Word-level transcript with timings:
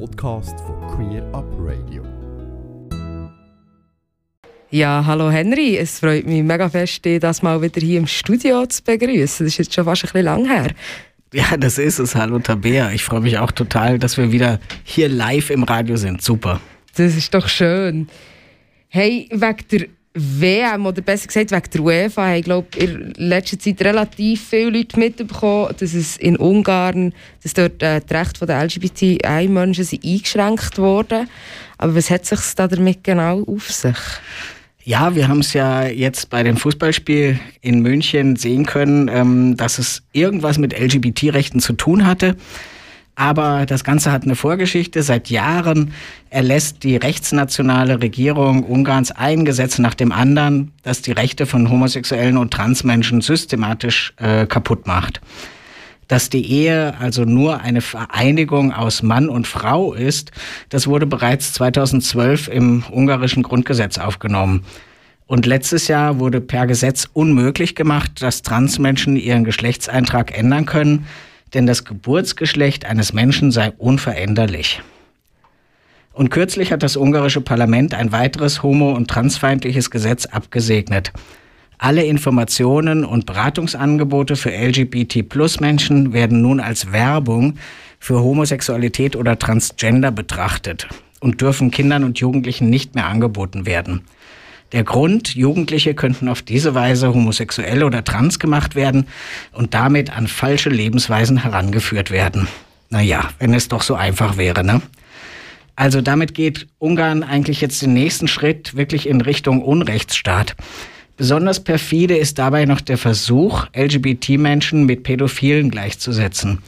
Podcast 0.00 0.58
von 0.60 0.80
Queer 0.88 1.22
Up 1.32 1.44
Radio. 1.58 2.02
Ja, 4.70 5.04
hallo 5.06 5.30
Henry, 5.30 5.76
es 5.76 6.00
freut 6.00 6.26
mich 6.26 6.42
mega 6.42 6.68
fest, 6.68 7.04
dich 7.04 7.20
das 7.20 7.42
mal 7.42 7.62
wieder 7.62 7.80
hier 7.80 8.00
im 8.00 8.06
Studio 8.06 8.66
zu 8.66 8.82
begrüßen. 8.82 9.46
Das 9.46 9.52
ist 9.52 9.58
jetzt 9.58 9.74
schon 9.74 9.84
fast 9.84 10.04
ein 10.04 10.08
bisschen 10.08 10.24
lang 10.24 10.46
her. 10.46 10.72
Ja, 11.32 11.56
das 11.56 11.78
ist 11.78 12.00
es. 12.00 12.16
Hallo 12.16 12.40
Tabea. 12.40 12.90
Ich 12.90 13.04
freue 13.04 13.20
mich 13.20 13.38
auch 13.38 13.52
total, 13.52 13.98
dass 13.98 14.16
wir 14.16 14.32
wieder 14.32 14.58
hier 14.82 15.08
live 15.08 15.50
im 15.50 15.62
Radio 15.62 15.96
sind. 15.96 16.22
Super. 16.22 16.60
Das 16.96 17.14
ist 17.14 17.32
doch 17.32 17.48
schön. 17.48 18.08
Hey, 18.88 19.28
wegen 19.30 19.68
der 19.70 19.86
WM, 20.16 20.86
oder 20.86 21.02
besser 21.02 21.26
gesagt 21.26 21.50
wegen 21.50 21.70
der 21.72 21.80
UEFA, 21.82 22.26
haben, 22.28 22.42
glaube 22.42 22.68
in 22.76 23.12
letzter 23.16 23.58
Zeit 23.58 23.82
relativ 23.82 24.48
viele 24.48 24.70
Leute 24.70 24.98
mitbekommen, 24.98 25.74
dass 25.78 25.92
es 25.92 26.16
in 26.16 26.36
Ungarn, 26.36 27.12
dass 27.42 27.54
dort 27.54 27.82
äh, 27.82 28.00
die 28.00 28.14
Rechte 28.14 28.46
der 28.46 28.62
LGBTI-Menschen 28.62 29.88
eingeschränkt 30.04 30.78
wurden. 30.78 31.28
Aber 31.78 31.96
was 31.96 32.10
hat 32.10 32.26
sich 32.26 32.40
da 32.54 32.68
damit 32.68 33.02
genau 33.02 33.42
auf 33.42 33.70
sich? 33.70 33.96
Ja, 34.84 35.16
wir 35.16 35.26
haben 35.26 35.40
es 35.40 35.52
ja 35.52 35.86
jetzt 35.86 36.30
bei 36.30 36.42
dem 36.42 36.58
Fußballspiel 36.58 37.40
in 37.62 37.80
München 37.80 38.36
sehen 38.36 38.66
können, 38.66 39.08
ähm, 39.08 39.56
dass 39.56 39.78
es 39.78 40.02
irgendwas 40.12 40.58
mit 40.58 40.78
LGBT-Rechten 40.78 41.58
zu 41.58 41.72
tun 41.72 42.06
hatte. 42.06 42.36
Aber 43.16 43.64
das 43.66 43.84
Ganze 43.84 44.10
hat 44.10 44.24
eine 44.24 44.34
Vorgeschichte. 44.34 45.02
Seit 45.02 45.30
Jahren 45.30 45.92
erlässt 46.30 46.82
die 46.82 46.96
rechtsnationale 46.96 48.02
Regierung 48.02 48.64
Ungarns 48.64 49.12
ein 49.12 49.44
Gesetz 49.44 49.78
nach 49.78 49.94
dem 49.94 50.10
anderen, 50.10 50.72
das 50.82 51.00
die 51.00 51.12
Rechte 51.12 51.46
von 51.46 51.70
Homosexuellen 51.70 52.36
und 52.36 52.52
Transmenschen 52.52 53.20
systematisch 53.20 54.14
äh, 54.16 54.46
kaputt 54.46 54.86
macht. 54.88 55.20
Dass 56.08 56.28
die 56.28 56.50
Ehe 56.50 56.94
also 56.98 57.24
nur 57.24 57.60
eine 57.60 57.80
Vereinigung 57.80 58.72
aus 58.72 59.02
Mann 59.02 59.28
und 59.28 59.46
Frau 59.46 59.94
ist, 59.94 60.32
das 60.68 60.86
wurde 60.86 61.06
bereits 61.06 61.52
2012 61.54 62.48
im 62.48 62.82
ungarischen 62.90 63.44
Grundgesetz 63.44 63.98
aufgenommen. 63.98 64.64
Und 65.26 65.46
letztes 65.46 65.88
Jahr 65.88 66.18
wurde 66.18 66.40
per 66.40 66.66
Gesetz 66.66 67.08
unmöglich 67.12 67.74
gemacht, 67.74 68.20
dass 68.20 68.42
Transmenschen 68.42 69.16
ihren 69.16 69.44
Geschlechtseintrag 69.44 70.36
ändern 70.36 70.66
können 70.66 71.06
denn 71.54 71.66
das 71.66 71.84
Geburtsgeschlecht 71.84 72.84
eines 72.84 73.12
Menschen 73.12 73.50
sei 73.50 73.72
unveränderlich. 73.78 74.82
Und 76.12 76.30
kürzlich 76.30 76.70
hat 76.70 76.82
das 76.82 76.96
ungarische 76.96 77.40
Parlament 77.40 77.94
ein 77.94 78.12
weiteres 78.12 78.62
homo- 78.62 78.92
und 78.92 79.08
transfeindliches 79.08 79.90
Gesetz 79.90 80.26
abgesegnet. 80.26 81.12
Alle 81.78 82.04
Informationen 82.04 83.04
und 83.04 83.26
Beratungsangebote 83.26 84.36
für 84.36 84.50
LGBT-Plus-Menschen 84.50 86.12
werden 86.12 86.40
nun 86.40 86.60
als 86.60 86.92
Werbung 86.92 87.56
für 87.98 88.20
Homosexualität 88.20 89.16
oder 89.16 89.38
Transgender 89.38 90.12
betrachtet 90.12 90.86
und 91.20 91.40
dürfen 91.40 91.72
Kindern 91.72 92.04
und 92.04 92.20
Jugendlichen 92.20 92.70
nicht 92.70 92.94
mehr 92.94 93.06
angeboten 93.06 93.66
werden. 93.66 94.02
Der 94.74 94.82
Grund, 94.82 95.36
Jugendliche 95.36 95.94
könnten 95.94 96.28
auf 96.28 96.42
diese 96.42 96.74
Weise 96.74 97.14
homosexuell 97.14 97.84
oder 97.84 98.02
trans 98.02 98.40
gemacht 98.40 98.74
werden 98.74 99.06
und 99.52 99.72
damit 99.72 100.10
an 100.10 100.26
falsche 100.26 100.68
Lebensweisen 100.68 101.44
herangeführt 101.44 102.10
werden. 102.10 102.48
Naja, 102.90 103.30
wenn 103.38 103.54
es 103.54 103.68
doch 103.68 103.82
so 103.82 103.94
einfach 103.94 104.36
wäre, 104.36 104.64
ne? 104.64 104.82
Also 105.76 106.00
damit 106.00 106.34
geht 106.34 106.66
Ungarn 106.80 107.22
eigentlich 107.22 107.60
jetzt 107.60 107.82
den 107.82 107.92
nächsten 107.92 108.26
Schritt 108.26 108.74
wirklich 108.74 109.08
in 109.08 109.20
Richtung 109.20 109.62
Unrechtsstaat. 109.62 110.56
Besonders 111.16 111.62
perfide 111.62 112.16
ist 112.16 112.40
dabei 112.40 112.64
noch 112.64 112.80
der 112.80 112.98
Versuch, 112.98 113.66
LGBT-Menschen 113.76 114.86
mit 114.86 115.04
Pädophilen 115.04 115.70
gleichzusetzen. 115.70 116.58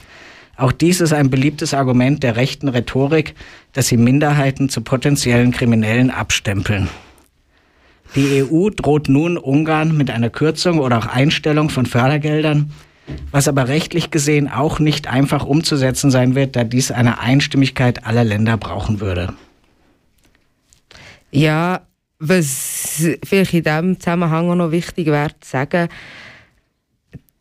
Auch 0.56 0.70
dies 0.70 1.00
ist 1.00 1.12
ein 1.12 1.28
beliebtes 1.28 1.74
Argument 1.74 2.22
der 2.22 2.36
rechten 2.36 2.68
Rhetorik, 2.68 3.34
dass 3.72 3.88
sie 3.88 3.96
Minderheiten 3.96 4.68
zu 4.68 4.82
potenziellen 4.82 5.50
Kriminellen 5.50 6.12
abstempeln. 6.12 6.88
Die 8.16 8.42
EU 8.42 8.70
droht 8.70 9.10
nun 9.10 9.36
Ungarn 9.36 9.94
mit 9.94 10.10
einer 10.10 10.30
Kürzung 10.30 10.78
oder 10.78 10.96
auch 10.96 11.06
Einstellung 11.06 11.68
von 11.68 11.84
Fördergeldern, 11.84 12.72
was 13.30 13.46
aber 13.46 13.68
rechtlich 13.68 14.10
gesehen 14.10 14.50
auch 14.50 14.78
nicht 14.78 15.06
einfach 15.06 15.44
umzusetzen 15.44 16.10
sein 16.10 16.34
wird, 16.34 16.56
da 16.56 16.64
dies 16.64 16.90
eine 16.90 17.20
Einstimmigkeit 17.20 18.06
aller 18.06 18.24
Länder 18.24 18.56
brauchen 18.56 19.00
würde. 19.00 19.34
Ja, 21.30 21.82
was 22.18 23.06
vielleicht 23.22 23.52
in 23.52 23.62
diesem 23.64 24.00
Zusammenhang 24.00 24.48
auch 24.50 24.54
noch 24.54 24.70
wichtig 24.70 25.08
wäre 25.08 25.38
zu 25.38 25.50
sagen, 25.50 25.90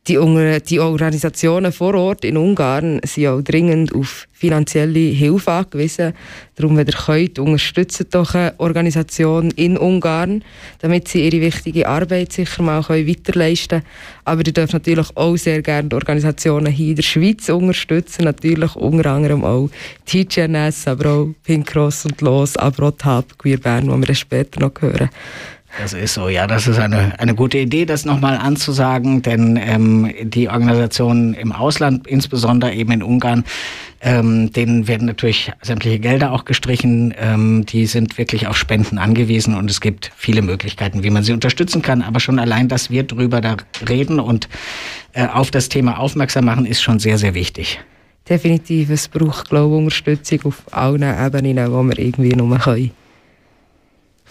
die, 0.08 0.60
die 0.68 0.80
Organisationen 0.80 1.72
vor 1.72 1.96
Ort 1.96 2.26
in 2.26 2.38
Ungarn 2.38 3.02
sind 3.04 3.28
auch 3.28 3.42
dringend 3.42 3.94
auf 3.96 4.28
finanzielle 4.34 5.00
Hilfe 5.00 5.52
angewiesen. 5.52 6.14
Darum, 6.56 6.78
wenn 6.78 6.86
ihr 6.86 6.94
könnt, 6.94 7.40
unterstützt 7.40 8.06
doch 8.12 8.36
eine 8.36 8.54
Organisation 8.60 9.50
in 9.52 9.78
Ungarn, 9.78 10.44
damit 10.80 11.08
sie 11.08 11.26
ihre 11.26 11.42
wichtige 11.42 11.88
Arbeit 11.88 12.34
sicher 12.34 12.62
mal 12.62 12.84
weiterleisten 12.88 13.80
können. 13.80 13.92
Aber 14.26 14.46
ihr 14.46 14.54
dürft 14.54 14.74
natürlich 14.74 15.08
auch 15.16 15.38
sehr 15.38 15.64
gerne 15.64 15.90
die 15.90 15.96
Organisationen 15.96 16.72
hier 16.72 16.90
in 16.90 16.96
der 16.98 17.04
Schweiz 17.04 17.50
unterstützen. 17.50 18.26
Natürlich 18.26 18.76
unter 18.76 19.10
anderem 19.10 19.44
auch 19.44 19.70
TGNS, 20.06 20.88
aber 20.88 21.10
auch 21.10 21.30
Pink 21.44 21.68
Cross 21.68 22.06
und 22.06 22.22
Los, 22.22 22.58
aber 22.58 22.90
auch 22.90 22.98
TAP 22.98 23.40
Queer 23.40 23.58
Bern, 23.58 23.90
die 23.90 24.08
wir 24.08 24.16
später 24.16 24.60
noch 24.60 24.74
hören. 24.80 25.10
Das 25.78 25.92
ist 25.94 26.14
so, 26.14 26.30
ja, 26.30 26.48
das 26.48 26.68
ist 26.68 26.80
eine, 26.80 27.20
eine 27.20 27.36
gute 27.36 27.58
Idee, 27.58 27.86
das 27.86 28.06
nochmal 28.06 28.38
anzusagen, 28.38 29.22
denn 29.22 29.60
ähm, 29.62 30.14
die 30.24 30.48
Organisationen 30.48 31.34
im 31.34 31.52
Ausland, 31.52 32.08
insbesondere 32.08 32.74
eben 32.74 32.92
in 32.92 33.04
Ungarn, 33.04 33.44
ähm, 34.02 34.54
denen 34.54 34.88
werden 34.88 35.08
natürlich 35.08 35.52
sämtliche 35.62 36.00
Gelder 36.00 36.32
auch 36.32 36.46
gestrichen. 36.46 37.14
Ähm, 37.20 37.66
die 37.66 37.88
sind 37.88 38.18
wirklich 38.18 38.48
auf 38.48 38.56
Spenden 38.56 38.98
angewiesen 38.98 39.56
und 39.56 39.70
es 39.70 39.82
gibt 39.82 40.12
viele 40.16 40.42
Möglichkeiten, 40.42 41.04
wie 41.04 41.10
man 41.10 41.24
sie 41.24 41.34
unterstützen 41.34 41.82
kann. 41.82 42.02
Aber 42.02 42.20
schon 42.20 42.40
allein, 42.40 42.70
dass 42.70 42.90
wir 42.90 43.04
drüber 43.04 43.42
da 43.42 43.58
reden 43.90 44.20
und 44.20 44.48
äh, 45.14 45.28
auf 45.28 45.52
das 45.52 45.68
Thema 45.68 46.00
aufmerksam 46.00 46.46
machen, 46.46 46.66
ist 46.66 46.82
schon 46.82 47.00
sehr, 47.00 47.18
sehr 47.18 47.34
wichtig. 47.34 47.80
Definitiv, 48.30 48.90
es 48.90 49.08
braucht, 49.08 49.50
glaube 49.50 49.76
ich, 49.76 49.80
Unterstützung 49.80 50.40
auf 50.46 50.64
allen 50.72 51.04
Ebenen, 51.04 51.72
wo 51.72 51.84
wir 51.84 52.00
irgendwie 52.00 52.34
nur 52.34 52.58
können. 52.60 52.92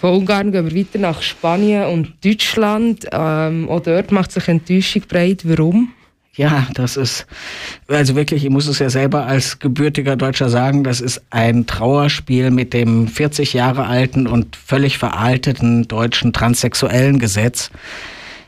Von 0.04 0.16
Ungarn 0.16 0.52
gehen 0.52 0.68
wir 0.68 0.76
weiter 0.78 0.98
nach 0.98 1.22
Spanien 1.22 1.86
und 1.86 2.12
Deutschland. 2.22 3.06
Ähm, 3.10 3.70
auch 3.70 3.80
dort 3.80 4.12
macht 4.12 4.32
sich 4.32 4.48
Enttäuschung 4.48 5.00
breit. 5.08 5.48
Warum? 5.48 5.94
Ja, 6.34 6.66
das 6.74 6.98
ist, 6.98 7.24
also 7.88 8.14
wirklich, 8.14 8.44
ich 8.44 8.50
muss 8.50 8.66
es 8.66 8.80
ja 8.80 8.90
selber 8.90 9.24
als 9.24 9.60
gebürtiger 9.60 10.16
Deutscher 10.16 10.50
sagen, 10.50 10.84
das 10.84 11.00
ist 11.00 11.22
ein 11.30 11.64
Trauerspiel 11.64 12.50
mit 12.50 12.74
dem 12.74 13.08
40 13.08 13.54
Jahre 13.54 13.86
alten 13.86 14.26
und 14.26 14.56
völlig 14.56 14.98
veralteten 14.98 15.88
deutschen 15.88 16.34
transsexuellen 16.34 17.18
Gesetz. 17.18 17.70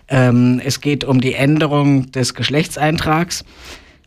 Ähm, 0.09 0.61
es 0.62 0.83
geht 0.83 1.05
um 1.05 1.22
die 1.22 1.33
Änderung 1.33 2.12
des 2.12 2.34
Geschlechtseintrags. 2.34 3.47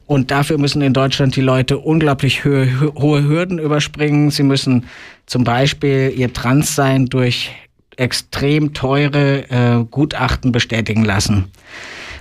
Und 0.10 0.32
dafür 0.32 0.58
müssen 0.58 0.82
in 0.82 0.94
Deutschland 0.94 1.36
die 1.36 1.42
Leute 1.42 1.78
unglaublich 1.78 2.44
hohe, 2.44 2.68
hohe 2.98 3.24
Hürden 3.26 3.60
überspringen. 3.60 4.32
Sie 4.32 4.42
müssen 4.42 4.86
zum 5.28 5.44
Beispiel 5.44 6.12
ihr 6.18 6.34
Transsein 6.34 7.06
durch 7.06 7.52
extrem 7.96 8.74
teure 8.74 9.48
äh, 9.52 9.86
Gutachten 9.92 10.52
bestätigen 10.52 11.06
lassen. 11.06 11.52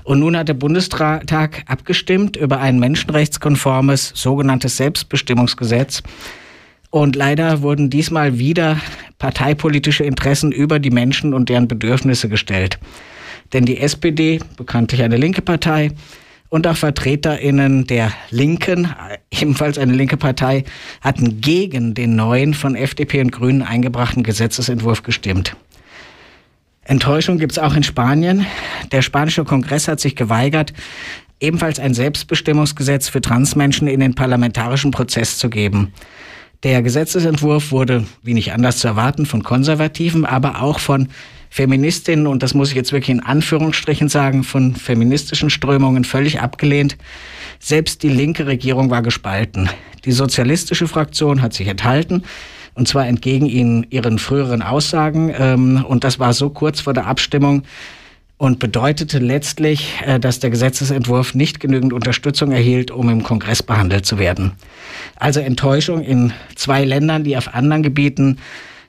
Und 0.04 0.18
nun 0.20 0.36
hat 0.36 0.48
der 0.48 0.54
Bundestag 0.54 1.62
abgestimmt 1.64 2.36
über 2.36 2.60
ein 2.60 2.78
menschenrechtskonformes 2.78 4.12
sogenanntes 4.14 4.76
Selbstbestimmungsgesetz. 4.76 6.02
Und 6.90 7.16
leider 7.16 7.62
wurden 7.62 7.88
diesmal 7.88 8.38
wieder 8.38 8.78
parteipolitische 9.18 10.04
Interessen 10.04 10.52
über 10.52 10.78
die 10.78 10.90
Menschen 10.90 11.32
und 11.32 11.48
deren 11.48 11.68
Bedürfnisse 11.68 12.28
gestellt. 12.28 12.78
Denn 13.54 13.64
die 13.64 13.78
SPD, 13.78 14.40
bekanntlich 14.58 15.02
eine 15.02 15.16
linke 15.16 15.40
Partei, 15.40 15.92
und 16.48 16.66
auch 16.66 16.76
VertreterInnen 16.76 17.86
der 17.86 18.12
Linken, 18.30 18.88
ebenfalls 19.30 19.78
eine 19.78 19.92
linke 19.92 20.16
Partei, 20.16 20.64
hatten 21.00 21.40
gegen 21.40 21.94
den 21.94 22.16
neuen 22.16 22.54
von 22.54 22.74
FDP 22.74 23.20
und 23.20 23.32
Grünen 23.32 23.62
eingebrachten 23.62 24.22
Gesetzesentwurf 24.22 25.02
gestimmt. 25.02 25.56
Enttäuschung 26.84 27.38
gibt 27.38 27.52
es 27.52 27.58
auch 27.58 27.74
in 27.74 27.82
Spanien. 27.82 28.46
Der 28.92 29.02
spanische 29.02 29.44
Kongress 29.44 29.88
hat 29.88 30.00
sich 30.00 30.16
geweigert, 30.16 30.72
ebenfalls 31.38 31.78
ein 31.78 31.92
Selbstbestimmungsgesetz 31.92 33.08
für 33.08 33.20
Transmenschen 33.20 33.86
in 33.88 34.00
den 34.00 34.14
parlamentarischen 34.14 34.90
Prozess 34.90 35.36
zu 35.36 35.50
geben. 35.50 35.92
Der 36.64 36.82
Gesetzesentwurf 36.82 37.70
wurde, 37.70 38.04
wie 38.22 38.34
nicht 38.34 38.52
anders 38.52 38.78
zu 38.78 38.88
erwarten, 38.88 39.26
von 39.26 39.42
Konservativen, 39.42 40.24
aber 40.24 40.62
auch 40.62 40.80
von 40.80 41.08
Feministinnen, 41.50 42.26
und 42.26 42.42
das 42.42 42.54
muss 42.54 42.70
ich 42.70 42.76
jetzt 42.76 42.92
wirklich 42.92 43.10
in 43.10 43.22
Anführungsstrichen 43.22 44.08
sagen, 44.08 44.44
von 44.44 44.74
feministischen 44.74 45.50
Strömungen 45.50 46.04
völlig 46.04 46.40
abgelehnt. 46.40 46.96
Selbst 47.58 48.02
die 48.02 48.08
linke 48.08 48.46
Regierung 48.46 48.90
war 48.90 49.02
gespalten. 49.02 49.68
Die 50.04 50.12
sozialistische 50.12 50.88
Fraktion 50.88 51.42
hat 51.42 51.52
sich 51.52 51.68
enthalten, 51.68 52.22
und 52.74 52.86
zwar 52.86 53.06
entgegen 53.06 53.46
ihnen, 53.46 53.86
ihren 53.90 54.18
früheren 54.18 54.62
Aussagen. 54.62 55.34
Ähm, 55.36 55.84
und 55.84 56.04
das 56.04 56.20
war 56.20 56.32
so 56.32 56.50
kurz 56.50 56.80
vor 56.80 56.94
der 56.94 57.06
Abstimmung, 57.06 57.64
und 58.38 58.60
bedeutete 58.60 59.18
letztlich, 59.18 59.94
äh, 60.06 60.18
dass 60.18 60.38
der 60.38 60.50
Gesetzesentwurf 60.50 61.34
nicht 61.34 61.60
genügend 61.60 61.92
Unterstützung 61.92 62.52
erhielt, 62.52 62.90
um 62.90 63.08
im 63.10 63.22
Kongress 63.22 63.62
behandelt 63.62 64.06
zu 64.06 64.18
werden. 64.18 64.52
Also 65.16 65.40
Enttäuschung 65.40 66.02
in 66.02 66.32
zwei 66.54 66.84
Ländern, 66.84 67.24
die 67.24 67.36
auf 67.36 67.52
anderen 67.52 67.82
Gebieten 67.82 68.38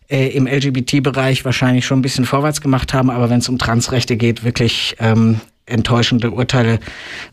äh, 0.09 0.27
im 0.29 0.47
LGBT-Bereich 0.47 1.45
wahrscheinlich 1.45 1.85
schon 1.85 1.99
ein 1.99 2.03
bisschen 2.03 2.25
vorwärts 2.25 2.61
gemacht 2.61 2.93
haben, 2.93 3.09
aber 3.09 3.29
wenn 3.29 3.39
es 3.39 3.49
um 3.49 3.57
Transrechte 3.57 4.17
geht, 4.17 4.43
wirklich 4.43 4.95
ähm, 4.99 5.41
enttäuschende 5.65 6.31
Urteile 6.31 6.79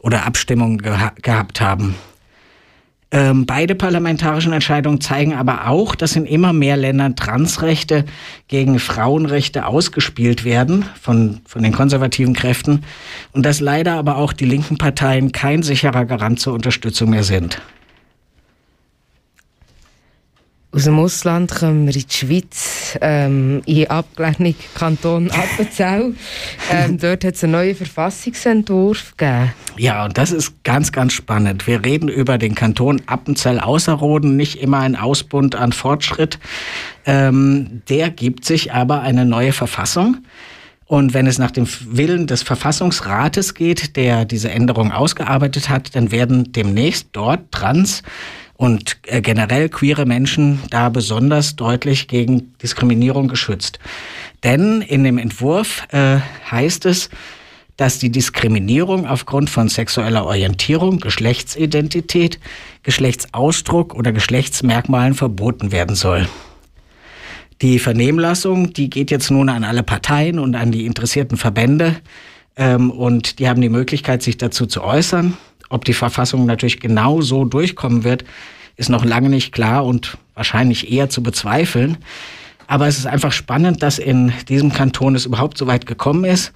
oder 0.01 0.27
Abstimmungen 0.27 0.79
geha 0.79 1.13
gehabt 1.23 1.61
haben. 1.61 1.95
Ähm, 3.13 3.47
beide 3.47 3.77
parlamentarischen 3.77 4.53
Entscheidungen 4.53 5.01
zeigen 5.01 5.33
aber 5.33 5.69
auch, 5.69 5.95
dass 5.95 6.17
in 6.17 6.27
immer 6.27 6.53
mehr 6.53 6.77
Ländern 6.77 7.15
Transrechte 7.15 8.05
gegen 8.49 8.81
Frauenrechte 8.81 9.65
ausgespielt 9.65 10.45
werden 10.45 10.85
von, 11.01 11.41
von 11.47 11.63
den 11.63 11.73
konservativen 11.73 12.35
Kräften 12.35 12.83
und 13.33 13.47
dass 13.47 13.61
leider 13.61 13.95
aber 13.95 14.17
auch 14.17 14.33
die 14.33 14.45
linken 14.45 14.77
Parteien 14.77 15.31
kein 15.31 15.63
sicherer 15.63 16.05
Garant 16.05 16.41
zur 16.41 16.53
Unterstützung 16.53 17.11
mehr 17.11 17.23
sind. 17.23 17.63
Aus 20.77 20.85
dem 20.85 20.99
Ausland 20.99 21.55
kommen 21.55 21.87
wir 21.87 21.95
in 21.95 22.05
die 22.07 22.15
Schweiz, 22.15 22.99
ähm, 23.01 23.63
in 23.65 23.89
abgelegenen 23.89 24.55
Kanton 24.75 25.31
Appenzell. 25.31 26.13
Ähm, 26.71 26.99
dort 26.99 27.25
hat 27.25 27.35
es 27.35 27.45
einen 27.45 27.55
neuen 27.55 27.75
Verfassungsentwurf 27.75 29.17
gegeben. 29.17 29.53
Ja, 29.79 30.05
und 30.05 30.19
das 30.19 30.33
ist 30.33 30.63
ganz, 30.65 30.93
ganz 30.93 31.15
spannend. 31.15 31.67
Wir 31.67 31.83
reden 31.83 32.11
über 32.11 32.37
den 32.37 32.55
Kanton 32.55 33.01
Appenzell-Außerrhoden, 33.07 34.37
nicht 34.37 34.61
immer 34.61 34.81
ein 34.81 34.97
Ausbund 34.97 35.55
an 35.55 35.73
Fortschritt. 35.73 36.39
Ähm, 37.07 37.81
der 37.89 38.11
gibt 38.11 38.45
sich 38.45 38.75
aber 38.75 39.01
eine 39.01 39.25
neue 39.25 39.53
Verfassung. 39.55 40.19
Und 40.85 41.15
wenn 41.15 41.27
es 41.27 41.39
nach 41.39 41.53
dem 41.53 41.67
Willen 41.87 42.27
des 42.27 42.43
Verfassungsrates 42.43 43.55
geht, 43.55 43.97
der 43.97 44.27
diese 44.27 44.51
Änderung 44.51 44.93
ausgearbeitet 44.93 45.71
hat, 45.71 45.97
dann 45.97 46.11
werden 46.11 46.53
demnächst 46.53 47.09
dort 47.13 47.51
Trans- 47.51 48.03
und 48.57 48.99
äh, 49.07 49.21
generell 49.21 49.69
queere 49.69 50.07
Menschen 50.07 50.61
da 50.71 50.89
besonders 50.89 51.57
deutlich 51.57 52.09
gegen 52.09 52.55
Diskriminierung 52.63 53.29
geschützt. 53.29 53.79
Denn 54.45 54.81
in 54.83 55.05
dem 55.05 55.19
Entwurf 55.19 55.87
äh, 55.91 56.19
heißt 56.51 56.87
es, 56.87 57.11
dass 57.77 57.99
die 57.99 58.11
Diskriminierung 58.11 59.07
aufgrund 59.07 59.51
von 59.51 59.69
sexueller 59.69 60.25
Orientierung, 60.25 60.99
Geschlechtsidentität, 60.99 62.41
Geschlechtsausdruck 62.83 63.95
oder 63.95 64.13
Geschlechtsmerkmalen 64.13 65.15
verboten 65.15 65.73
werden 65.73 65.95
soll. 65.95 66.27
Die 67.63 67.79
Vernehmlassung, 67.79 68.73
die 68.73 68.91
geht 68.91 69.11
jetzt 69.11 69.31
nun 69.31 69.49
an 69.49 69.65
alle 69.65 69.83
Parteien 69.83 70.39
und 70.39 70.55
an 70.55 70.73
die 70.73 70.87
interessierten 70.87 71.37
Verbände 71.37 71.97
ähm, 72.57 72.91
und 72.91 73.39
die 73.39 73.49
haben 73.49 73.61
die 73.61 73.69
Möglichkeit, 73.69 74.23
sich 74.23 74.37
dazu 74.37 74.67
zu 74.67 74.83
äußern. 74.83 75.37
Ob 75.69 75.85
die 75.85 75.95
Verfassung 75.95 76.47
natürlich 76.47 76.81
genau 76.81 77.21
so 77.21 77.45
durchkommen 77.45 78.05
wird, 78.05 78.25
ist 78.77 78.91
noch 78.91 79.05
lange 79.05 79.29
nicht 79.29 79.53
klar 79.53 79.85
und 79.85 80.19
wahrscheinlich 80.35 80.93
eher 80.93 81.09
zu 81.09 81.23
bezweifeln. 81.23 81.99
Aber 82.67 82.87
es 82.87 82.99
ist 82.99 83.07
einfach 83.07 83.33
spannend, 83.33 83.83
dass 83.83 83.99
in 83.99 84.33
diesem 84.49 84.73
Kanton 84.73 85.15
es 85.15 85.27
überhaupt 85.27 85.57
so 85.57 85.67
weit 85.67 85.87
gekommen 85.87 86.25
ist. 86.25 86.53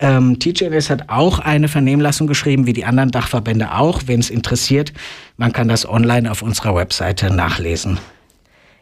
Ähm, 0.00 0.38
TGNS 0.38 0.90
hat 0.90 1.08
auch 1.08 1.40
eine 1.40 1.68
Vernehmlassung 1.68 2.26
geschrieben, 2.26 2.66
wie 2.66 2.72
die 2.72 2.84
anderen 2.84 3.10
Dachverbände 3.10 3.74
auch. 3.74 4.02
Wenn 4.06 4.20
es 4.20 4.30
interessiert, 4.30 4.92
man 5.36 5.52
kann 5.52 5.68
das 5.68 5.88
online 5.88 6.30
auf 6.30 6.42
unserer 6.42 6.74
Webseite 6.76 7.32
nachlesen. 7.32 7.98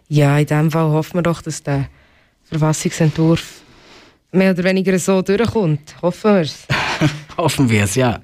Ja, 0.09 0.39
in 0.39 0.47
dem 0.47 0.71
Fall 0.71 0.91
hoffen 0.91 1.15
wir 1.15 1.23
doch, 1.23 1.43
dass 1.43 1.63
der 1.63 1.89
Verfassungsentwurf 2.45 3.61
mehr 4.31 4.53
oder 4.53 4.65
weniger 4.65 4.99
so 4.99 5.23
durchkommt. 5.23 5.97
Hoffen 6.03 6.35
wir 6.35 6.41
es. 6.43 6.67
hoffen 7.37 7.71
wir 7.71 7.85
es, 7.85 7.95
ja. 7.95 8.21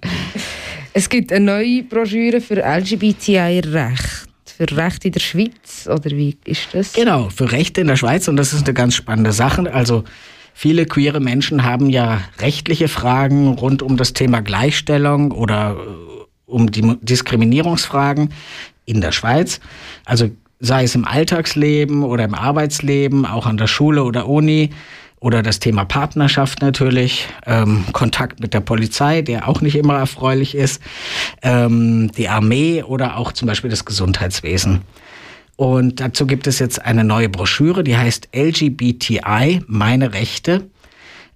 Es 0.95 1.09
gibt 1.09 1.33
eine 1.33 1.47
neue 1.47 1.83
Broschüre 1.85 2.43
für 2.43 2.57
LGBTI-Recht. 2.57 4.29
Für 4.45 4.77
Recht 4.77 5.05
in 5.07 5.13
der 5.13 5.21
Schweiz, 5.21 5.89
oder 5.89 6.11
wie 6.11 6.37
ist 6.45 6.69
das? 6.73 6.93
Genau, 6.93 7.31
für 7.31 7.51
Rechte 7.51 7.81
in 7.81 7.87
der 7.87 7.97
Schweiz 7.97 8.29
und 8.29 8.37
das 8.37 8.53
ist 8.53 8.65
eine 8.65 8.75
ganz 8.75 8.95
spannende 8.95 9.33
Sache. 9.33 9.73
Also 9.73 10.05
viele 10.53 10.85
queere 10.85 11.21
Menschen 11.21 11.65
haben 11.65 11.89
ja 11.89 12.21
rechtliche 12.41 12.89
Fragen 12.89 13.49
rund 13.49 13.83
um 13.83 13.97
das 13.97 14.13
Thema 14.13 14.43
Gleichstellung 14.43 15.33
oder 15.33 15.77
äh, 15.79 16.25
um 16.45 16.71
die 16.71 16.97
Diskriminierungsfragen 17.01 18.35
in 18.85 19.01
der 19.01 19.13
Schweiz. 19.13 19.61
Also 20.05 20.31
sei 20.61 20.85
es 20.85 20.95
im 20.95 21.07
Alltagsleben 21.07 22.05
oder 22.05 22.25
im 22.25 22.35
Arbeitsleben, 22.35 23.25
auch 23.25 23.47
an 23.47 23.57
der 23.57 23.67
Schule 23.67 24.05
oder 24.05 24.29
Uni 24.29 24.71
oder 25.23 25.43
das 25.43 25.61
Thema 25.61 25.85
Partnerschaft 25.85 26.61
natürlich, 26.61 27.29
ähm, 27.47 27.85
Kontakt 27.93 28.41
mit 28.41 28.55
der 28.55 28.61
Polizei, 28.61 29.23
der 29.23 29.49
auch 29.49 29.61
nicht 29.61 29.77
immer 29.77 29.95
erfreulich 29.95 30.57
ist, 30.57 30.83
ähm, 31.43 32.11
die 32.13 32.29
Armee 32.29 32.83
oder 32.83 33.17
auch 33.17 33.33
zum 33.33 33.47
Beispiel 33.47 33.71
das 33.71 33.85
Gesundheitswesen. 33.85 34.81
Und 35.55 36.01
dazu 36.01 36.27
gibt 36.27 36.49
es 36.49 36.59
jetzt 36.59 36.85
eine 36.85 37.05
neue 37.05 37.29
Broschüre, 37.29 37.85
die 37.85 37.97
heißt 37.97 38.31
LGBTI, 38.35 39.63
meine 39.69 40.13
Rechte. 40.13 40.69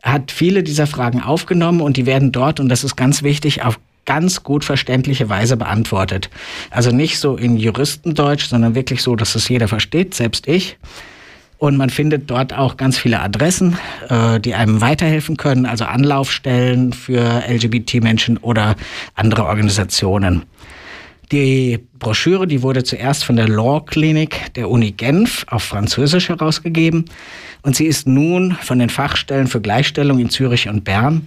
Hat 0.02 0.32
viele 0.32 0.64
dieser 0.64 0.88
Fragen 0.88 1.22
aufgenommen 1.22 1.80
und 1.80 1.96
die 1.96 2.06
werden 2.06 2.32
dort, 2.32 2.58
und 2.58 2.68
das 2.68 2.82
ist 2.82 2.96
ganz 2.96 3.22
wichtig, 3.22 3.62
auf 3.62 3.78
ganz 4.04 4.42
gut 4.42 4.64
verständliche 4.64 5.28
Weise 5.28 5.56
beantwortet. 5.56 6.28
Also 6.70 6.90
nicht 6.90 7.20
so 7.20 7.36
in 7.36 7.56
Juristendeutsch, 7.56 8.46
sondern 8.46 8.74
wirklich 8.74 9.02
so, 9.02 9.14
dass 9.14 9.36
es 9.36 9.48
jeder 9.48 9.68
versteht, 9.68 10.14
selbst 10.14 10.48
ich. 10.48 10.76
Und 11.58 11.76
man 11.76 11.88
findet 11.88 12.30
dort 12.30 12.52
auch 12.52 12.76
ganz 12.76 12.98
viele 12.98 13.20
Adressen, 13.20 13.78
äh, 14.08 14.38
die 14.40 14.54
einem 14.54 14.80
weiterhelfen 14.80 15.36
können, 15.36 15.64
also 15.64 15.84
Anlaufstellen 15.84 16.92
für 16.92 17.42
LGBT-Menschen 17.48 18.36
oder 18.38 18.76
andere 19.14 19.46
Organisationen. 19.46 20.42
Die 21.32 21.80
Broschüre, 21.98 22.46
die 22.46 22.62
wurde 22.62 22.84
zuerst 22.84 23.24
von 23.24 23.36
der 23.36 23.48
Law 23.48 23.80
Clinic 23.84 24.54
der 24.54 24.70
Uni 24.70 24.92
Genf 24.92 25.44
auf 25.48 25.64
Französisch 25.64 26.28
herausgegeben 26.28 27.06
und 27.62 27.74
sie 27.74 27.86
ist 27.86 28.06
nun 28.06 28.52
von 28.52 28.78
den 28.78 28.90
Fachstellen 28.90 29.48
für 29.48 29.60
Gleichstellung 29.60 30.20
in 30.20 30.30
Zürich 30.30 30.68
und 30.68 30.84
Bern 30.84 31.26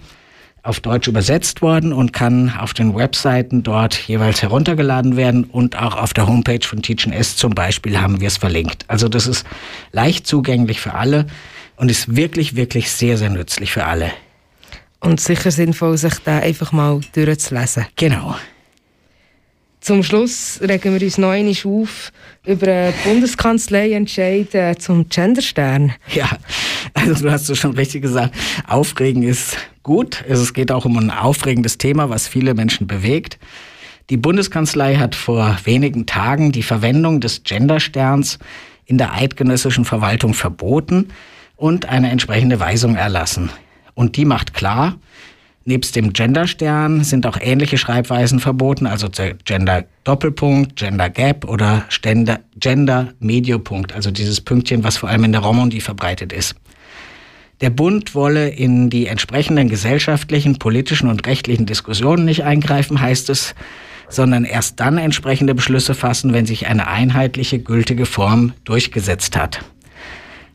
auf 0.62 0.80
Deutsch 0.80 1.08
übersetzt 1.08 1.62
worden 1.62 1.92
und 1.92 2.12
kann 2.12 2.52
auf 2.58 2.74
den 2.74 2.94
Webseiten 2.94 3.62
dort 3.62 3.94
jeweils 3.94 4.42
heruntergeladen 4.42 5.16
werden 5.16 5.44
und 5.44 5.76
auch 5.76 5.96
auf 5.96 6.12
der 6.12 6.26
Homepage 6.26 6.64
von 6.66 6.82
Teaching 6.82 7.12
S 7.12 7.36
zum 7.36 7.54
Beispiel 7.54 8.00
haben 8.00 8.20
wir 8.20 8.28
es 8.28 8.36
verlinkt. 8.36 8.84
Also 8.88 9.08
das 9.08 9.26
ist 9.26 9.46
leicht 9.92 10.26
zugänglich 10.26 10.80
für 10.80 10.94
alle 10.94 11.26
und 11.76 11.90
ist 11.90 12.14
wirklich, 12.14 12.56
wirklich 12.56 12.90
sehr, 12.90 13.16
sehr 13.16 13.30
nützlich 13.30 13.72
für 13.72 13.84
alle. 13.84 14.12
Und 15.00 15.18
sicher 15.18 15.50
sinnvoll, 15.50 15.96
sich 15.96 16.14
da 16.24 16.38
einfach 16.40 16.72
mal 16.72 17.00
durchzulesen. 17.14 17.86
Genau. 17.96 18.36
Zum 19.80 20.02
Schluss 20.02 20.60
regen 20.60 20.94
wir 20.94 21.02
uns 21.02 21.16
noch 21.16 21.32
auf 21.32 22.12
über 22.44 22.66
einen 22.66 22.94
Bundeskanzlei-Entscheid 23.02 24.54
äh, 24.54 24.76
zum 24.76 25.08
Genderstern. 25.08 25.94
Ja, 26.14 26.30
also 26.92 27.24
du 27.24 27.32
hast 27.32 27.48
es 27.48 27.58
schon 27.58 27.72
richtig 27.72 28.02
gesagt. 28.02 28.34
Aufregen 28.66 29.22
ist 29.22 29.56
gut. 29.82 30.22
Es 30.28 30.52
geht 30.52 30.70
auch 30.70 30.84
um 30.84 30.98
ein 30.98 31.10
aufregendes 31.10 31.78
Thema, 31.78 32.10
was 32.10 32.28
viele 32.28 32.54
Menschen 32.54 32.86
bewegt. 32.86 33.38
Die 34.10 34.18
Bundeskanzlei 34.18 34.96
hat 34.96 35.14
vor 35.14 35.56
wenigen 35.64 36.04
Tagen 36.04 36.52
die 36.52 36.62
Verwendung 36.62 37.20
des 37.20 37.42
Gendersterns 37.44 38.38
in 38.84 38.98
der 38.98 39.14
eidgenössischen 39.14 39.86
Verwaltung 39.86 40.34
verboten 40.34 41.08
und 41.56 41.86
eine 41.86 42.10
entsprechende 42.10 42.60
Weisung 42.60 42.96
erlassen. 42.96 43.50
Und 43.94 44.16
die 44.16 44.24
macht 44.24 44.52
klar, 44.52 44.98
Nebst 45.66 45.94
dem 45.94 46.14
Genderstern 46.14 47.04
sind 47.04 47.26
auch 47.26 47.38
ähnliche 47.38 47.76
Schreibweisen 47.76 48.40
verboten, 48.40 48.86
also 48.86 49.08
Gender 49.44 49.84
Doppelpunkt, 50.04 50.76
Gender 50.76 51.10
Gap 51.10 51.44
oder 51.44 51.84
Gender, 52.56 53.12
Mediopunkt, 53.18 53.92
also 53.92 54.10
dieses 54.10 54.40
Pünktchen, 54.40 54.84
was 54.84 54.96
vor 54.96 55.10
allem 55.10 55.24
in 55.24 55.32
der 55.32 55.42
Romandie 55.42 55.82
verbreitet 55.82 56.32
ist. 56.32 56.54
Der 57.60 57.68
Bund 57.68 58.14
wolle 58.14 58.48
in 58.48 58.88
die 58.88 59.06
entsprechenden 59.06 59.68
gesellschaftlichen, 59.68 60.58
politischen 60.58 61.10
und 61.10 61.26
rechtlichen 61.26 61.66
Diskussionen 61.66 62.24
nicht 62.24 62.42
eingreifen, 62.42 62.98
heißt 62.98 63.28
es, 63.28 63.54
sondern 64.08 64.44
erst 64.44 64.80
dann 64.80 64.96
entsprechende 64.96 65.54
Beschlüsse 65.54 65.94
fassen, 65.94 66.32
wenn 66.32 66.46
sich 66.46 66.68
eine 66.68 66.88
einheitliche, 66.88 67.58
gültige 67.58 68.06
Form 68.06 68.54
durchgesetzt 68.64 69.36
hat. 69.36 69.60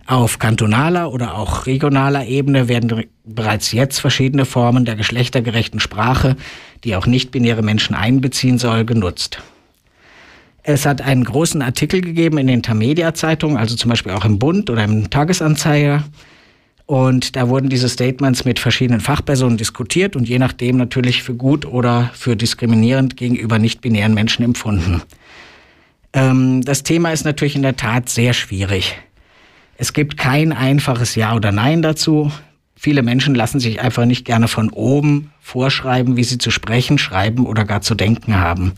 Auf 0.07 0.37
kantonaler 0.37 1.11
oder 1.11 1.35
auch 1.35 1.65
regionaler 1.65 2.27
Ebene 2.27 2.67
werden 2.67 3.05
bereits 3.23 3.71
jetzt 3.71 3.99
verschiedene 3.99 4.45
Formen 4.45 4.85
der 4.85 4.95
geschlechtergerechten 4.95 5.79
Sprache, 5.79 6.35
die 6.83 6.95
auch 6.95 7.07
nicht-binäre 7.07 7.63
Menschen 7.63 7.95
einbeziehen 7.95 8.59
soll, 8.59 8.85
genutzt. 8.85 9.41
Es 10.61 10.85
hat 10.85 11.01
einen 11.01 11.23
großen 11.23 11.61
Artikel 11.61 12.01
gegeben 12.01 12.37
in 12.37 12.47
den 12.47 12.61
Tamedia-Zeitungen, 12.61 13.57
also 13.57 13.75
zum 13.75 13.89
Beispiel 13.89 14.11
auch 14.11 14.25
im 14.25 14.37
Bund 14.37 14.69
oder 14.69 14.83
im 14.83 15.09
Tagesanzeiger. 15.09 16.03
Und 16.85 17.35
da 17.35 17.49
wurden 17.49 17.69
diese 17.69 17.89
Statements 17.89 18.45
mit 18.45 18.59
verschiedenen 18.59 19.01
Fachpersonen 19.01 19.57
diskutiert 19.57 20.15
und 20.15 20.29
je 20.29 20.37
nachdem 20.37 20.77
natürlich 20.77 21.23
für 21.23 21.33
gut 21.33 21.65
oder 21.65 22.11
für 22.13 22.35
diskriminierend 22.35 23.17
gegenüber 23.17 23.57
nicht-binären 23.57 24.13
Menschen 24.13 24.45
empfunden. 24.45 25.01
Ähm, 26.13 26.61
das 26.61 26.83
Thema 26.83 27.11
ist 27.11 27.25
natürlich 27.25 27.55
in 27.55 27.63
der 27.63 27.75
Tat 27.75 28.09
sehr 28.09 28.33
schwierig. 28.33 28.97
Es 29.77 29.93
gibt 29.93 30.17
kein 30.17 30.53
einfaches 30.53 31.15
Ja 31.15 31.35
oder 31.35 31.51
Nein 31.51 31.81
dazu. 31.81 32.31
Viele 32.75 33.03
Menschen 33.03 33.35
lassen 33.35 33.59
sich 33.59 33.81
einfach 33.81 34.05
nicht 34.05 34.25
gerne 34.25 34.47
von 34.47 34.69
oben 34.69 35.31
vorschreiben, 35.41 36.17
wie 36.17 36.23
sie 36.23 36.37
zu 36.37 36.51
sprechen, 36.51 36.97
schreiben 36.97 37.45
oder 37.45 37.65
gar 37.65 37.81
zu 37.81 37.95
denken 37.95 38.37
haben. 38.37 38.73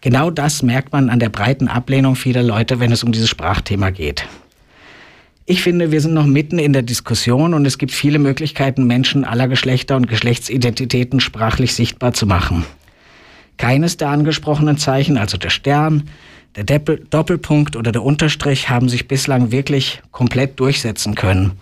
Genau 0.00 0.30
das 0.30 0.62
merkt 0.62 0.92
man 0.92 1.10
an 1.10 1.18
der 1.18 1.28
breiten 1.28 1.68
Ablehnung 1.68 2.14
vieler 2.14 2.42
Leute, 2.42 2.78
wenn 2.78 2.92
es 2.92 3.02
um 3.02 3.12
dieses 3.12 3.28
Sprachthema 3.28 3.90
geht. 3.90 4.26
Ich 5.44 5.62
finde, 5.62 5.90
wir 5.90 6.00
sind 6.00 6.12
noch 6.12 6.26
mitten 6.26 6.58
in 6.58 6.74
der 6.74 6.82
Diskussion 6.82 7.54
und 7.54 7.66
es 7.66 7.78
gibt 7.78 7.92
viele 7.92 8.18
Möglichkeiten, 8.18 8.86
Menschen 8.86 9.24
aller 9.24 9.48
Geschlechter 9.48 9.96
und 9.96 10.06
Geschlechtsidentitäten 10.06 11.20
sprachlich 11.20 11.74
sichtbar 11.74 12.12
zu 12.12 12.26
machen. 12.26 12.64
Keines 13.56 13.96
der 13.96 14.10
angesprochenen 14.10 14.76
Zeichen, 14.76 15.16
also 15.16 15.38
der 15.38 15.50
Stern, 15.50 16.10
der 16.64 16.78
Doppelpunkt 16.78 17.76
oder 17.76 17.92
der 17.92 18.02
Unterstrich, 18.02 18.68
haben 18.68 18.88
sich 18.88 19.08
bislang 19.08 19.50
wirklich 19.50 20.02
komplett 20.10 20.60
durchsetzen 20.60 21.14
können. 21.14 21.52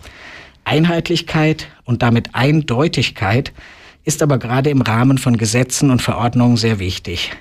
Einheitlichkeit 0.63 1.67
und 1.85 2.01
damit 2.01 2.35
Eindeutigkeit 2.35 3.53
ist 4.03 4.21
aber 4.21 4.37
gerade 4.37 4.69
im 4.69 4.81
Rahmen 4.81 5.17
von 5.17 5.37
Gesetzen 5.37 5.91
und 5.91 6.01
Verordnungen 6.01 6.57
sehr 6.57 6.79
wichtig. 6.79 7.31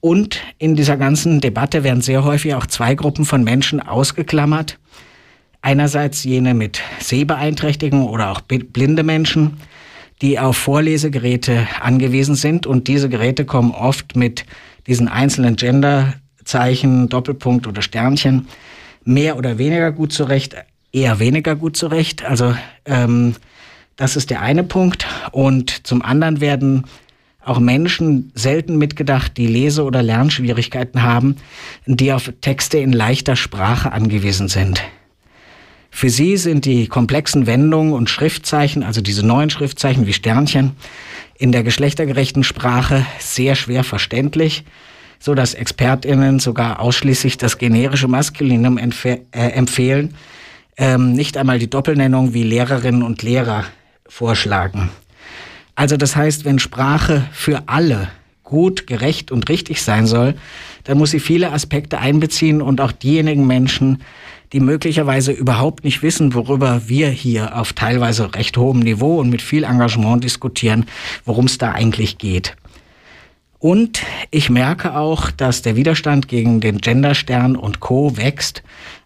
Und 0.00 0.40
in 0.58 0.76
dieser 0.76 0.96
ganzen 0.96 1.40
Debatte 1.40 1.82
werden 1.82 2.02
sehr 2.02 2.24
häufig 2.24 2.54
auch 2.54 2.66
zwei 2.66 2.94
Gruppen 2.94 3.24
von 3.24 3.44
Menschen 3.44 3.80
ausgeklammert, 3.80 4.78
Einerseits 5.66 6.22
jene 6.22 6.54
mit 6.54 6.80
Sehbeeinträchtigung 7.00 8.06
oder 8.06 8.30
auch 8.30 8.40
blinde 8.40 9.02
Menschen, 9.02 9.56
die 10.22 10.38
auf 10.38 10.56
Vorlesegeräte 10.56 11.66
angewiesen 11.80 12.36
sind 12.36 12.68
und 12.68 12.86
diese 12.86 13.08
Geräte 13.08 13.44
kommen 13.44 13.72
oft 13.72 14.14
mit 14.14 14.46
diesen 14.86 15.08
einzelnen 15.08 15.56
Genderzeichen, 16.46 17.08
Doppelpunkt 17.08 17.66
oder 17.66 17.82
Sternchen 17.82 18.46
mehr 19.04 19.36
oder 19.36 19.58
weniger 19.58 19.90
gut 19.90 20.12
zurecht, 20.12 20.54
eher 20.92 21.18
weniger 21.18 21.56
gut 21.56 21.76
zurecht. 21.76 22.24
Also 22.24 22.54
ähm, 22.84 23.34
das 23.96 24.14
ist 24.14 24.30
der 24.30 24.42
eine 24.42 24.62
Punkt. 24.62 25.06
Und 25.32 25.86
zum 25.86 26.02
anderen 26.02 26.40
werden 26.40 26.84
auch 27.44 27.58
Menschen 27.58 28.30
selten 28.34 28.78
mitgedacht, 28.78 29.36
die 29.36 29.48
Lese- 29.48 29.82
oder 29.82 30.04
Lernschwierigkeiten 30.04 31.02
haben, 31.02 31.36
die 31.86 32.12
auf 32.12 32.32
Texte 32.40 32.78
in 32.78 32.92
leichter 32.92 33.34
Sprache 33.34 33.90
angewiesen 33.90 34.46
sind. 34.46 34.80
Für 35.90 36.10
sie 36.10 36.36
sind 36.36 36.64
die 36.64 36.86
komplexen 36.86 37.46
Wendungen 37.46 37.92
und 37.92 38.08
Schriftzeichen, 38.08 38.84
also 38.84 39.00
diese 39.00 39.26
neuen 39.26 39.50
Schriftzeichen 39.50 40.06
wie 40.06 40.12
Sternchen, 40.12 40.72
in 41.38 41.50
der 41.50 41.64
geschlechtergerechten 41.64 42.44
Sprache 42.44 43.04
sehr 43.18 43.56
schwer 43.56 43.82
verständlich, 43.82 44.64
so 45.18 45.34
dass 45.34 45.54
ExpertInnen 45.54 46.38
sogar 46.38 46.80
ausschließlich 46.80 47.38
das 47.38 47.58
generische 47.58 48.08
Maskulinum 48.08 48.78
äh, 48.78 49.18
empfehlen, 49.32 50.14
ähm, 50.76 51.12
nicht 51.12 51.36
einmal 51.36 51.58
die 51.58 51.70
Doppelnennung 51.70 52.34
wie 52.34 52.42
Lehrerinnen 52.42 53.02
und 53.02 53.22
Lehrer 53.22 53.64
vorschlagen. 54.08 54.90
Also 55.74 55.96
das 55.96 56.16
heißt, 56.16 56.44
wenn 56.44 56.58
Sprache 56.58 57.26
für 57.32 57.64
alle 57.66 58.08
gut, 58.46 58.86
gerecht 58.86 59.30
und 59.32 59.48
richtig 59.48 59.82
sein 59.82 60.06
soll, 60.06 60.34
dann 60.84 60.98
muss 60.98 61.10
sie 61.10 61.20
viele 61.20 61.52
Aspekte 61.52 61.98
einbeziehen 61.98 62.62
und 62.62 62.80
auch 62.80 62.92
diejenigen 62.92 63.46
Menschen, 63.46 64.02
die 64.52 64.60
möglicherweise 64.60 65.32
überhaupt 65.32 65.84
nicht 65.84 66.02
wissen, 66.02 66.32
worüber 66.32 66.82
wir 66.86 67.08
hier 67.08 67.58
auf 67.58 67.72
teilweise 67.72 68.34
recht 68.34 68.56
hohem 68.56 68.80
Niveau 68.80 69.18
und 69.18 69.28
mit 69.28 69.42
viel 69.42 69.64
Engagement 69.64 70.22
diskutieren, 70.22 70.86
worum 71.24 71.46
es 71.46 71.58
da 71.58 71.72
eigentlich 71.72 72.18
geht. 72.18 72.56
Und 73.66 74.04
ich 74.30 74.48
merke 74.48 74.94
auch, 74.94 75.32
dass 75.32 75.60
der 75.60 75.74
Widerstand 75.74 76.28
gegen 76.28 76.60
den 76.60 76.78
Genderstern 76.78 77.56
und 77.56 77.80
Co 77.80 78.16
wächst, 78.16 78.62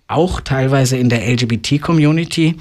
auch 0.07 0.43
teilweise 0.43 0.99
in 0.99 1.09
der 1.09 1.27
LGBT-Community. 1.27 2.57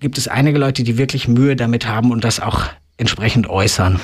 Gibt 0.00 0.16
es 0.16 0.26
einige 0.26 0.56
Leute, 0.56 0.84
die 0.84 0.96
wirklich 0.96 1.28
Mühe 1.28 1.54
damit 1.54 1.86
haben 1.86 2.12
und 2.12 2.24
das 2.24 2.40
auch 2.40 2.62
entsprechend 2.96 3.46
äußern. 3.46 4.00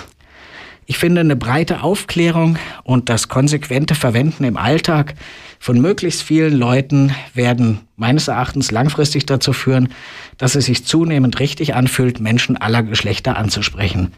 Ich 0.84 0.98
finde 0.98 1.22
eine 1.22 1.34
breite 1.34 1.82
Aufklärung 1.82 2.58
und 2.84 3.08
das 3.08 3.28
konsequente 3.28 3.94
Verwenden 3.94 4.44
im 4.44 4.58
Alltag 4.58 5.14
von 5.60 5.80
möglichst 5.80 6.22
vielen 6.22 6.58
Leuten 6.58 7.14
werden 7.32 7.80
meines 7.96 8.28
Erachtens 8.28 8.70
langfristig 8.70 9.24
dazu 9.24 9.54
führen, 9.54 9.88
dass 10.36 10.56
es 10.56 10.66
sich 10.66 10.84
zunehmend 10.84 11.40
richtig 11.40 11.74
anfühlt, 11.74 12.20
Menschen 12.20 12.58
aller 12.58 12.82
Geschlechter 12.82 13.38
anzusprechen. 13.38 14.12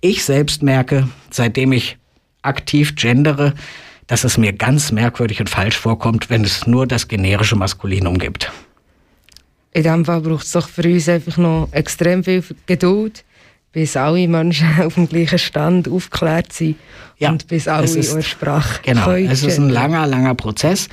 Ich 0.00 0.24
selbst 0.24 0.64
merke, 0.64 1.06
seitdem 1.30 1.70
ich 1.70 1.98
aktiv 2.46 2.94
gendere, 2.96 3.54
dass 4.06 4.24
es 4.24 4.38
mir 4.38 4.52
ganz 4.52 4.92
merkwürdig 4.92 5.40
und 5.40 5.50
falsch 5.50 5.76
vorkommt, 5.76 6.30
wenn 6.30 6.44
es 6.44 6.66
nur 6.66 6.86
das 6.86 7.08
generische 7.08 7.56
Maskulinum 7.56 8.18
gibt. 8.18 8.52
In 9.72 9.82
dem 9.82 10.04
Fall 10.04 10.20
braucht 10.20 10.44
es 10.44 10.52
doch 10.52 10.68
für 10.68 10.84
uns 10.84 11.08
einfach 11.08 11.36
noch 11.36 11.68
extrem 11.72 12.24
viel 12.24 12.42
Geduld 12.66 13.24
bis 13.72 13.94
alle 13.94 14.26
Menschen 14.26 14.68
auf 14.80 14.94
dem 14.94 15.06
gleichen 15.06 15.38
Stand 15.38 15.86
aufgeklärt 15.86 16.50
sind 16.50 16.76
ja, 17.18 17.30
und 17.30 17.46
bis 17.46 17.68
alle 17.68 17.84
ist, 17.84 18.10
ihre 18.10 18.22
Sprache 18.22 18.80
Genau, 18.82 19.10
es 19.10 19.42
ist 19.42 19.58
ein 19.58 19.68
langer, 19.68 20.06
langer 20.06 20.34
Prozess 20.34 20.88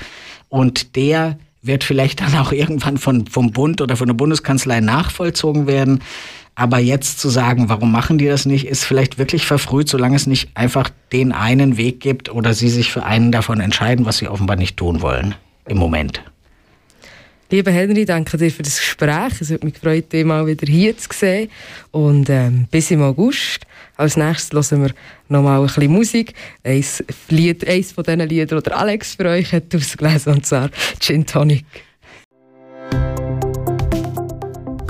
und 0.49 0.97
der 0.97 1.37
wird 1.61 1.85
vielleicht 1.85 2.19
dann 2.21 2.35
auch 2.35 2.51
irgendwann 2.51 2.97
von, 2.97 3.25
vom 3.27 3.51
Bund 3.51 3.79
oder 3.79 3.95
von 3.95 4.07
der 4.07 4.15
Bundeskanzlei 4.15 4.81
nachvollzogen 4.81 5.65
werden. 5.65 6.01
Aber 6.55 6.77
jetzt 6.77 7.19
zu 7.19 7.29
sagen, 7.29 7.69
warum 7.69 7.91
machen 7.91 8.17
die 8.17 8.27
das 8.27 8.45
nicht, 8.45 8.67
ist 8.67 8.83
vielleicht 8.83 9.17
wirklich 9.17 9.45
verfrüht, 9.45 9.89
solange 9.89 10.15
es 10.15 10.27
nicht 10.27 10.49
einfach 10.53 10.89
den 11.11 11.31
einen 11.31 11.77
Weg 11.77 11.99
gibt 11.99 12.29
oder 12.29 12.53
sie 12.53 12.69
sich 12.69 12.91
für 12.91 13.03
einen 13.03 13.31
davon 13.31 13.59
entscheiden, 13.59 14.05
was 14.05 14.17
sie 14.17 14.27
offenbar 14.27 14.55
nicht 14.55 14.77
tun 14.77 15.01
wollen 15.01 15.35
im 15.65 15.77
Moment. 15.77 16.23
Lieber 17.53 17.71
Henry, 17.71 18.05
danke 18.05 18.35
dir 18.37 18.49
für 18.49 18.63
das 18.63 18.79
Gespräch. 18.79 19.39
Es 19.39 19.51
hat 19.51 19.63
mich 19.63 19.75
gefreut, 19.75 20.11
dich 20.11 20.25
mal 20.25 20.47
wieder 20.47 20.65
hier 20.65 20.97
zu 20.97 21.09
sehen. 21.13 21.49
Und 21.91 22.27
ähm, 22.29 22.67
bis 22.71 22.89
im 22.89 23.03
August. 23.03 23.67
Als 23.95 24.17
nächstes 24.17 24.71
hören 24.71 24.85
wir 24.85 24.91
noch 25.29 25.43
mal 25.43 25.59
ein 25.59 25.67
bisschen 25.67 25.91
Musik. 25.91 26.33
Eins, 26.63 27.03
Lied, 27.29 27.67
eins 27.67 27.91
von 27.91 28.03
diesen 28.03 28.27
Liedern, 28.27 28.63
die 28.65 28.71
Alex 28.71 29.13
für 29.13 29.25
euch 29.25 29.53
hat 29.53 29.75
ausgelesen, 29.75 30.33
und 30.33 30.45
zwar 30.47 30.71
Gin 30.99 31.27
Tonic. 31.27 31.63